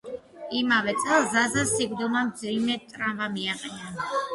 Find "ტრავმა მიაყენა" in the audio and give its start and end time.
2.91-3.99